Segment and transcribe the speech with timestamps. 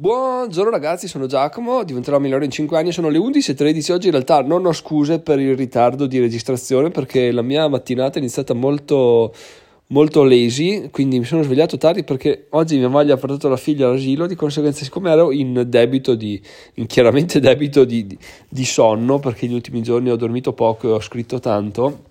[0.00, 4.42] Buongiorno ragazzi, sono Giacomo, diventerò migliore in 5 anni, sono le 11.13, oggi in realtà
[4.42, 9.34] non ho scuse per il ritardo di registrazione perché la mia mattinata è iniziata molto,
[9.88, 13.88] molto lazy, quindi mi sono svegliato tardi perché oggi mia moglie ha portato la figlia
[13.88, 16.40] all'asilo, di conseguenza siccome ero in debito di,
[16.74, 18.16] in chiaramente debito di, di,
[18.48, 22.06] di sonno perché gli ultimi giorni ho dormito poco e ho scritto tanto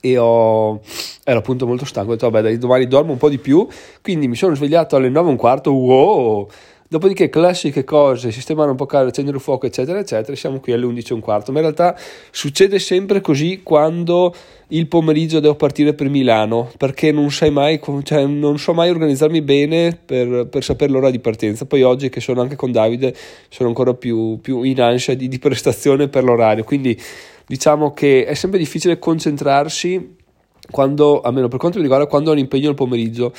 [0.00, 0.80] e ho,
[1.24, 3.66] ero appunto molto stanco, ho detto vabbè dai domani dormo un po' di più,
[4.02, 6.48] quindi mi sono svegliato alle 9 e un quarto, wow!
[6.94, 10.84] Dopodiché classiche cose, sistemare un po' casa, accendere il fuoco, eccetera, eccetera, siamo qui alle
[10.86, 11.50] 11 e un quarto.
[11.50, 11.98] Ma in realtà
[12.30, 14.32] succede sempre così quando
[14.68, 19.42] il pomeriggio devo partire per Milano, perché non sai mai, cioè non so mai organizzarmi
[19.42, 21.64] bene per, per sapere l'ora di partenza.
[21.64, 23.12] Poi oggi che sono anche con Davide
[23.48, 26.96] sono ancora più, più in ansia di, di prestazione per l'orario, quindi
[27.44, 30.22] diciamo che è sempre difficile concentrarsi
[30.70, 33.32] quando, almeno per quanto mi riguarda, quando ho un impegno al pomeriggio,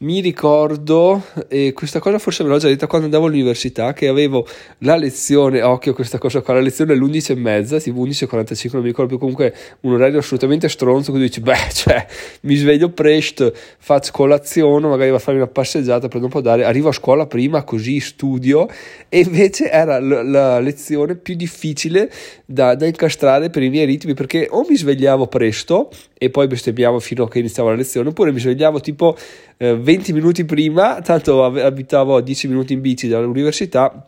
[0.00, 4.46] mi ricordo, e questa cosa forse me l'ho già detta quando andavo all'università, che avevo
[4.78, 8.82] la lezione, occhio questa cosa qua, la lezione alle 11 e mezza, tipo 11.45, non
[8.82, 12.06] mi ricordo più, comunque un orario assolutamente stronzo, quindi dici, beh, cioè,
[12.42, 16.66] mi sveglio presto, faccio colazione, magari vado a fare una passeggiata, prendo un po' d'aria,
[16.66, 18.68] arrivo a scuola prima, così studio,
[19.08, 22.10] e invece era la, la lezione più difficile
[22.46, 26.69] da, da incastrare per i miei ritmi, perché o mi svegliavo presto, e poi bestemmiavo
[27.00, 29.16] fino a che iniziava la lezione, oppure mi svegliavo tipo
[29.56, 34.04] eh, 20 minuti prima, tanto abitavo a 10 minuti in bici dall'università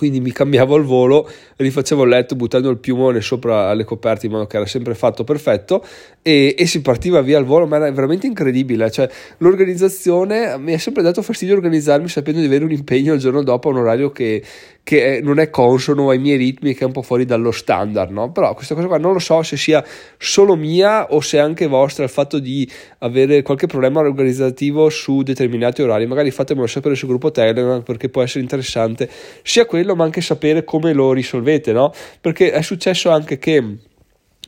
[0.00, 4.32] quindi mi cambiavo il volo, rifacevo il letto buttando il piumone sopra alle coperte in
[4.32, 5.84] modo che era sempre fatto perfetto
[6.22, 9.06] e, e si partiva via al volo, ma era veramente incredibile, cioè
[9.36, 13.68] l'organizzazione mi ha sempre dato fastidio organizzarmi sapendo di avere un impegno il giorno dopo
[13.68, 14.42] a un orario che,
[14.82, 18.32] che non è consono ai miei ritmi, che è un po' fuori dallo standard, no?
[18.32, 19.84] Però questa cosa qua non lo so se sia
[20.16, 22.66] solo mia o se anche vostra il fatto di
[23.00, 28.22] avere qualche problema organizzativo su determinati orari, magari fatemelo sapere sul gruppo Telegram perché può
[28.22, 29.08] essere interessante
[29.42, 31.92] sia quello quello, ma anche sapere come lo risolvete, no?
[32.20, 33.78] Perché è successo anche che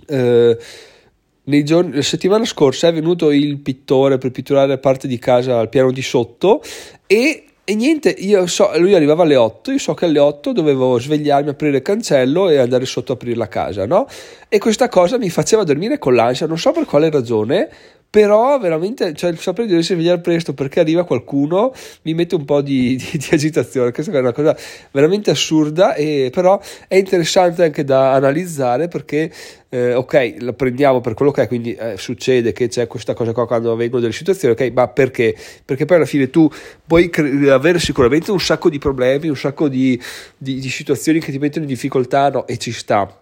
[0.07, 0.59] eh,
[1.65, 5.91] giorni, la settimana scorsa è venuto il pittore per pitturare parte di casa al piano
[5.91, 6.63] di sotto
[7.07, 10.99] e e niente, io so, lui arrivava alle 8, io so che alle 8 dovevo
[10.99, 14.09] svegliarmi, aprire il cancello e andare sotto a aprire la casa, no?
[14.49, 17.71] E questa cosa mi faceva dormire con l'ansia, non so per quale ragione,
[18.13, 22.45] però veramente cioè, il sapere di doversi svegliare presto perché arriva qualcuno mi mette un
[22.45, 24.55] po' di, di, di, agitazione questa è una cosa
[24.91, 29.33] veramente assurda e però è interessante anche da analizzare perché
[29.71, 33.33] eh, ok la prendiamo per quello che è quindi eh, succede che c'è questa cosa
[33.33, 35.35] qua quando avvengono delle situazioni ok ma perché
[35.65, 36.47] perché poi alla fine tu
[36.87, 39.99] puoi cre- avere sicuramente un sacco di problemi un sacco di,
[40.37, 42.47] di situazioni che ti mettono in difficoltà no?
[42.47, 43.21] e ci sta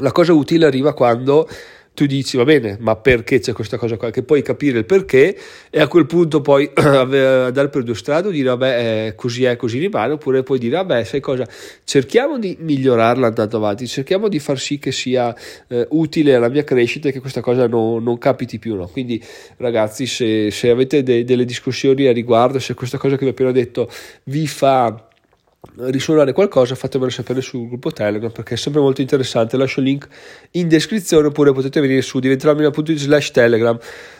[0.00, 1.48] la cosa utile arriva quando
[1.96, 4.10] tu dici va bene, ma perché c'è questa cosa qua?
[4.10, 5.34] Che puoi capire il perché
[5.70, 9.78] e a quel punto poi andare per due strade dire vabbè eh, così è, così
[9.78, 11.48] rimane, oppure puoi dire vabbè sai cosa,
[11.84, 15.34] cerchiamo di migliorarla andando avanti, cerchiamo di far sì che sia
[15.68, 18.76] eh, utile alla mia crescita e che questa cosa non, non capiti più.
[18.76, 18.88] No?
[18.88, 19.22] Quindi
[19.56, 23.30] ragazzi se, se avete de- delle discussioni a riguardo, se questa cosa che vi ho
[23.30, 23.90] appena detto
[24.24, 25.05] vi fa
[25.76, 29.56] risuonare qualcosa fatemelo sapere sul gruppo Telegram perché è sempre molto interessante.
[29.56, 30.08] Lascio il link
[30.52, 33.78] in descrizione oppure potete venire su diventermi.it slash telegram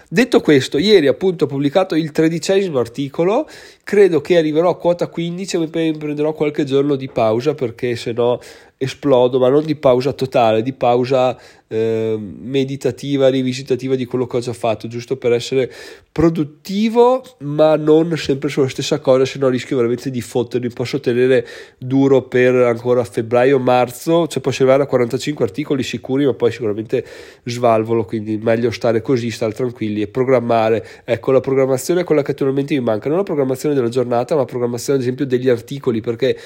[0.09, 3.49] detto questo ieri appunto ho pubblicato il tredicesimo articolo
[3.83, 8.41] credo che arriverò a quota 15 e prenderò qualche giorno di pausa perché se no
[8.79, 11.37] esplodo ma non di pausa totale di pausa
[11.69, 15.73] eh, meditativa, rivisitativa di quello che ho già fatto, giusto per essere
[16.13, 20.71] produttivo, ma non sempre sulla stessa cosa, se no rischio veramente di fottermi.
[20.71, 21.47] Posso tenere
[21.79, 27.05] duro per ancora febbraio-marzo, cioè posso arrivare a 45 articoli sicuri, ma poi sicuramente
[27.45, 30.87] svalvolo, quindi meglio stare così, stare tranquilli e programmare.
[31.05, 34.41] Ecco, la programmazione è quella che attualmente mi manca, non la programmazione della giornata, ma
[34.41, 36.37] la programmazione ad esempio degli articoli, perché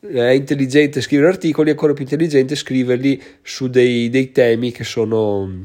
[0.00, 5.62] è intelligente scrivere articoli, è ancora più intelligente scriverli su dei, dei temi che sono,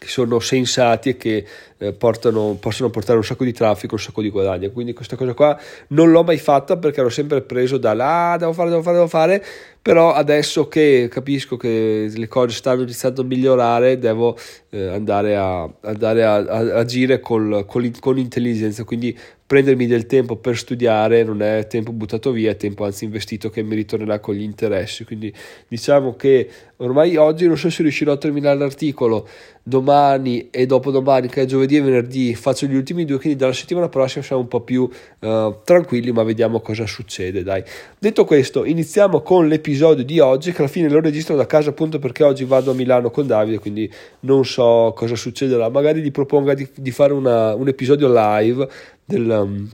[0.00, 1.44] che sono sensati e che
[1.76, 4.70] eh, portano, possono portare un sacco di traffico, un sacco di guadagno.
[4.70, 8.36] Quindi questa cosa qua non l'ho mai fatta perché ero sempre preso da là, ah,
[8.38, 9.44] devo fare, devo fare, devo fare,
[9.82, 14.38] però adesso che capisco che le cose stanno iniziando a migliorare, devo
[14.70, 19.14] eh, andare, a, andare a, a, agire col, con, con intelligenza, quindi
[19.50, 23.64] prendermi del tempo per studiare non è tempo buttato via, è tempo anzi investito che
[23.64, 25.02] mi ritornerà con gli interessi.
[25.04, 25.34] Quindi
[25.66, 29.28] diciamo che ormai oggi non so se riuscirò a terminare l'articolo,
[29.60, 33.88] domani e dopodomani, che è giovedì e venerdì, faccio gli ultimi due, quindi dalla settimana
[33.88, 34.82] prossima siamo un po' più
[35.18, 37.42] uh, tranquilli, ma vediamo cosa succede.
[37.42, 37.64] Dai.
[37.98, 41.98] Detto questo, iniziamo con l'episodio di oggi, che alla fine lo registro da casa appunto
[41.98, 45.68] perché oggi vado a Milano con Davide, quindi non so cosa succederà.
[45.68, 48.68] Magari gli proponga di, di fare una, un episodio live
[49.10, 49.68] del, um,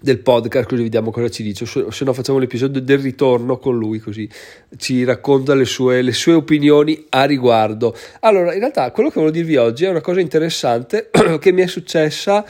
[0.00, 3.76] del podcast così vediamo cosa ci dice o se no facciamo l'episodio del ritorno con
[3.76, 4.28] lui così
[4.76, 9.32] ci racconta le sue, le sue opinioni a riguardo allora in realtà quello che voglio
[9.32, 11.10] dirvi oggi è una cosa interessante
[11.40, 12.44] che mi è successa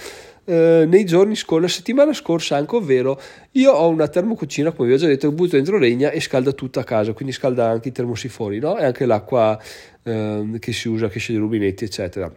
[0.46, 3.18] eh, nei giorni scorsi, la settimana scorsa anche, ovvero
[3.52, 6.52] io ho una termocucina, come vi ho già detto, che butto dentro legna e scalda
[6.52, 8.76] tutta a casa, quindi scalda anche i termosifoni no?
[8.78, 9.58] e anche l'acqua
[10.02, 12.30] eh, che si usa, che esce dai rubinetti, eccetera.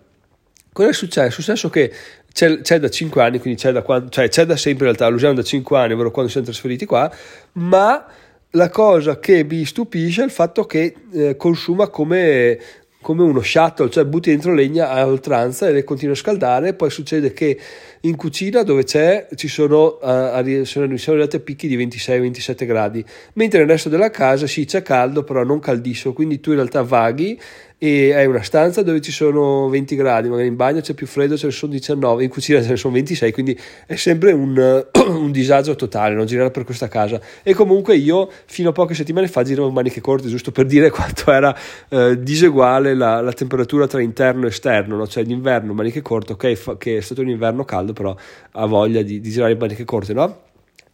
[0.71, 1.27] Cosa è successo?
[1.27, 1.91] È successo che
[2.37, 5.07] c'è, c'è, da 5 anni, quindi c'è da, quando, cioè c'è da sempre in realtà,
[5.07, 7.11] lo usiamo da 5 anni, ovvero quando siamo trasferiti qua,
[7.53, 8.05] ma
[8.51, 12.59] la cosa che mi stupisce è il fatto che eh, consuma come
[12.99, 16.89] come uno shuttle, cioè butti dentro legna a oltranza e le continua a scaldare, poi
[16.89, 17.57] succede che
[18.01, 23.59] in cucina dove c'è ci sono, uh, sono arrivati a picchi di 26-27 gradi, mentre
[23.59, 27.39] nel resto della casa sì c'è caldo, però non caldissimo, quindi tu in realtà vaghi
[27.79, 31.37] e hai una stanza dove ci sono 20 gradi, magari in bagno c'è più freddo,
[31.37, 35.31] ce ne sono 19, in cucina ce ne sono 26, quindi è sempre un, un
[35.31, 37.21] disagio totale non girare per questa casa.
[37.43, 41.31] E comunque io fino a poche settimane fa giravo maniche corte, giusto per dire quanto
[41.31, 41.55] era
[41.89, 45.07] eh, diseguale la, la, temperatura tra interno e esterno, no?
[45.07, 48.15] cioè l'inverno maniche corte, ok, fa, che è stato un inverno caldo, però
[48.51, 50.45] ha voglia di, di girare maniche corte, no?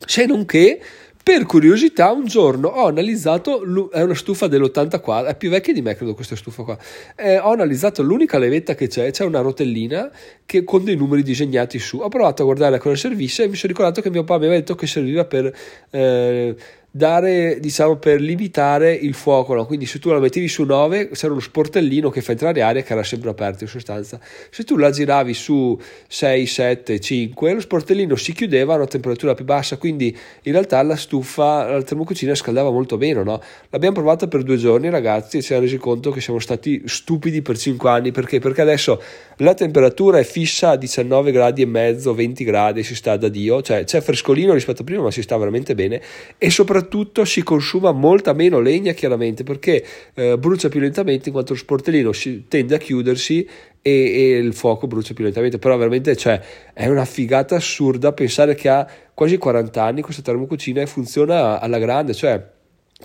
[0.06, 0.82] Se non che
[1.24, 5.96] per curiosità, un giorno ho analizzato, è una stufa dell'84, è più vecchia di me
[5.96, 6.78] credo questa stufa qua,
[7.16, 10.12] eh, ho analizzato l'unica levetta che c'è, c'è una rotellina
[10.46, 13.72] che, con dei numeri disegnati su, ho provato a guardare cosa servisse e mi sono
[13.72, 15.56] ricordato che mio papà mi aveva detto che serviva per...
[15.90, 16.56] Eh,
[16.95, 19.66] dare, diciamo, per limitare il fuoco, no?
[19.66, 22.94] quindi se tu la mettevi su 9 c'era uno sportellino che fa entrare aria che
[22.94, 24.19] era sempre aperto in sostanza,
[24.51, 25.75] se tu la giravi su
[26.07, 30.84] 6, 7, 5 lo sportellino si chiudeva a una temperatura più bassa, quindi in realtà
[30.84, 33.42] la stufa, la termocucina scaldava molto meno, no?
[33.72, 37.42] l'abbiamo provata per due giorni ragazzi e ci siamo resi conto che siamo stati stupidi
[37.42, 38.38] per 5 anni, perché?
[38.38, 39.01] Perché adesso
[39.38, 43.63] la temperatura è fissa a 19 gradi e mezzo, 20 gradi, si sta da Dio,
[43.63, 46.00] cioè c'è frescolino rispetto a prima ma si sta veramente bene
[46.38, 49.84] e soprattutto soprattutto si consuma molta meno legna chiaramente perché
[50.14, 53.48] eh, brucia più lentamente in quanto lo sportellino si, tende a chiudersi
[53.82, 55.58] e, e, il fuoco brucia più lentamente.
[55.58, 56.42] Però veramente cioè,
[56.74, 61.80] è una figata assurda pensare che ha quasi 40 anni questa termocucina e funziona alla
[61.80, 62.53] grande cioè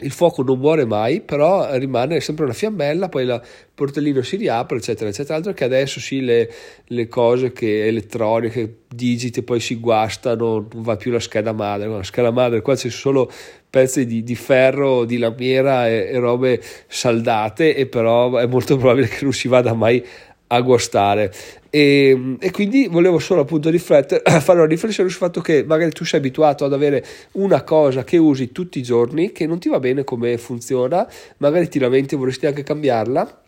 [0.00, 3.43] il fuoco non muore mai, però rimane sempre una fiammella, poi il
[3.75, 5.37] portellino si riapre, eccetera, eccetera.
[5.37, 6.50] Altro che adesso sì, le,
[6.87, 11.89] le cose che elettroniche, digiti, poi si guastano, non va più la scheda madre.
[11.89, 13.31] La scheda madre, qua c'è solo
[13.71, 19.09] pezzi di, di ferro, di lamiera e, e, robe saldate, e però è molto probabile
[19.09, 20.05] che non si vada mai
[20.49, 21.33] a guastare.
[21.79, 26.05] E, e, quindi volevo solo appunto riflettere, fare una riflessione sul fatto che magari tu
[26.05, 29.79] sei abituato ad avere una cosa che usi tutti i giorni che non ti va
[29.79, 33.43] bene come funziona, magari ti lamenti e vorresti anche cambiarla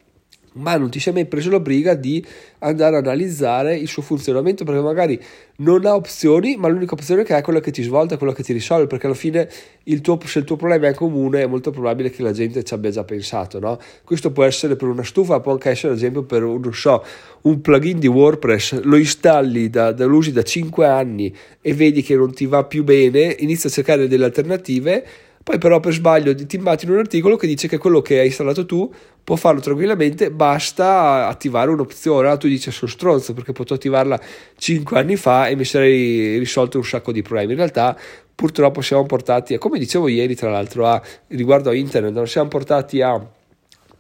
[0.54, 2.24] ma non ti sei mai preso la briga di
[2.58, 5.20] andare a analizzare il suo funzionamento perché magari
[5.56, 8.42] non ha opzioni ma l'unica opzione che ha è quella che ti svolta, quella che
[8.42, 9.48] ti risolve perché alla fine
[9.84, 12.74] il tuo, se il tuo problema è comune è molto probabile che la gente ci
[12.74, 13.78] abbia già pensato no?
[14.04, 17.04] questo può essere per una stufa può anche essere ad esempio per non so,
[17.42, 22.02] un plugin di WordPress lo installi da, da, lo usi da 5 anni e vedi
[22.02, 26.34] che non ti va più bene inizia a cercare delle alternative poi però per sbaglio
[26.34, 28.92] ti immagini un articolo che dice che quello che hai installato tu
[29.24, 32.20] può farlo tranquillamente, basta attivare un'opzione.
[32.20, 34.20] Allora tu dici sono stronzo perché potevo attivarla
[34.56, 37.52] 5 anni fa e mi sarei risolto un sacco di problemi.
[37.52, 37.96] In realtà
[38.34, 43.00] purtroppo siamo portati, come dicevo ieri tra l'altro, a, riguardo a internet, non siamo portati
[43.00, 43.24] a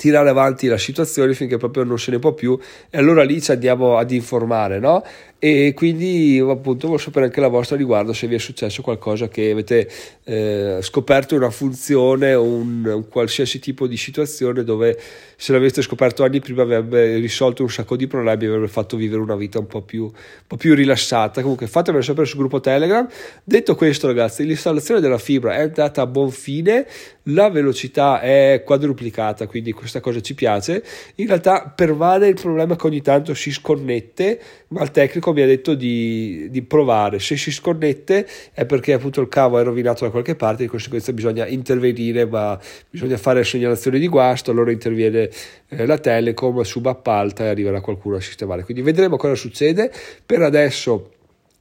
[0.00, 3.50] tirare avanti la situazione finché proprio non se ne può più e allora lì ci
[3.50, 5.04] andiamo ad informare, no?
[5.42, 9.50] E quindi appunto voglio sapere anche la vostra riguardo se vi è successo qualcosa che
[9.50, 9.90] avete
[10.24, 15.00] eh, scoperto una funzione o un, un, qualsiasi tipo di situazione dove
[15.36, 19.22] se l'aveste scoperto anni prima avrebbe risolto un sacco di problemi e avrebbe fatto vivere
[19.22, 20.12] una vita un po' più, un
[20.46, 21.40] po più rilassata.
[21.40, 23.08] Comunque fatemelo sapere sul gruppo telegram.
[23.42, 26.86] Detto questo ragazzi l'installazione della fibra è andata a buon fine.
[27.24, 30.84] La velocità è quadruplicata quindi questa cosa ci piace.
[31.14, 35.46] In realtà pervade il problema che ogni tanto si sconnette ma il tecnico mi ha
[35.46, 37.18] detto di, di, provare.
[37.18, 41.12] Se si sconnette è perché appunto il cavo è rovinato da qualche parte, di conseguenza
[41.12, 42.58] bisogna intervenire, ma
[42.88, 45.30] bisogna fare segnalazione di guasto, allora interviene
[45.68, 48.64] eh, la Telecom, subappalta e arriverà qualcuno a sistemare.
[48.64, 49.92] Quindi vedremo cosa succede.
[50.24, 51.10] Per adesso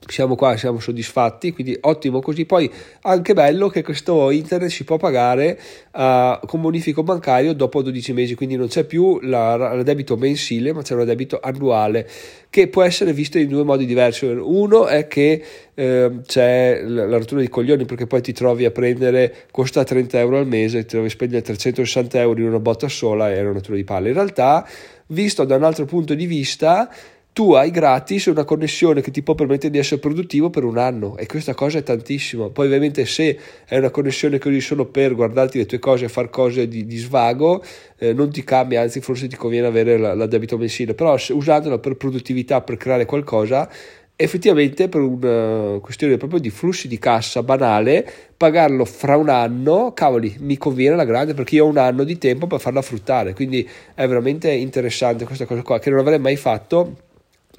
[0.07, 2.45] siamo qua, siamo soddisfatti, quindi ottimo così.
[2.45, 5.59] Poi anche bello che questo internet si può pagare
[5.91, 10.81] uh, con bonifico bancario dopo 12 mesi, quindi non c'è più il debito mensile, ma
[10.81, 12.07] c'è un debito annuale
[12.49, 14.25] che può essere visto in due modi diversi.
[14.25, 15.43] Uno è che
[15.75, 20.37] eh, c'è la, rottura di coglioni perché poi ti trovi a prendere, costa 30 euro
[20.37, 23.51] al mese, ti trovi a spendere 360 euro in una botta sola e è una
[23.51, 24.07] rottura di palle.
[24.07, 24.67] In realtà,
[25.07, 26.89] visto da un altro punto di vista,
[27.33, 31.15] tu hai gratis una connessione che ti può permettere di essere produttivo per un anno
[31.15, 32.49] e questa cosa è tantissimo.
[32.49, 36.29] Poi ovviamente se è una connessione così solo per guardarti le tue cose e fare
[36.29, 37.63] cose di, di svago,
[37.97, 41.77] eh, non ti cambia, anzi forse ti conviene avere la, la debito mensile, però usandola
[41.77, 43.69] per produttività, per creare qualcosa,
[44.17, 48.05] effettivamente per una questione proprio di flussi di cassa banale,
[48.35, 52.17] pagarlo fra un anno, cavoli, mi conviene la grande perché io ho un anno di
[52.17, 56.35] tempo per farla fruttare, quindi è veramente interessante questa cosa qua che non avrei mai
[56.35, 57.07] fatto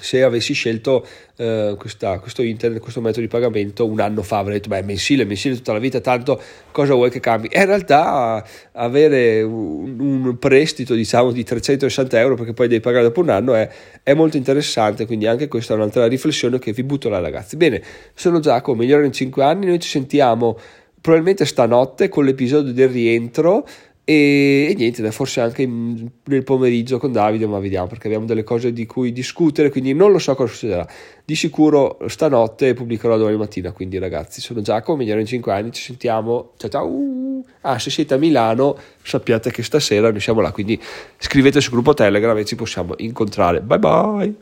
[0.01, 4.57] se avessi scelto uh, questa, questo internet, questo metodo di pagamento un anno fa, avrei
[4.57, 6.41] detto, beh, mensile, mensile tutta la vita, tanto
[6.71, 7.49] cosa vuoi che cambi?
[7.49, 13.05] E in realtà avere un, un, prestito, diciamo, di 360 euro, perché poi devi pagare
[13.05, 13.69] dopo un anno, è,
[14.03, 17.57] è, molto interessante, quindi anche questa è un'altra riflessione che vi butto là, ragazzi.
[17.57, 17.83] Bene,
[18.15, 20.59] sono Giacomo, migliore in 5 anni, noi ci sentiamo
[21.01, 23.67] probabilmente stanotte con l'episodio del rientro,
[24.05, 28.43] e, e niente, forse anche in, nel pomeriggio con Davide, ma vediamo perché abbiamo delle
[28.43, 30.87] cose di cui discutere, quindi non lo so cosa succederà.
[31.25, 35.83] Di sicuro stanotte pubblicherò domani mattina, quindi ragazzi, sono Giacomo, migliore in 5 anni, ci
[35.83, 37.43] sentiamo, ciao ciao!
[37.63, 40.81] Ah, se siete a Milano sappiate che stasera noi siamo là, quindi
[41.19, 43.61] scrivete sul gruppo Telegram e ci possiamo incontrare.
[43.61, 44.35] Bye bye!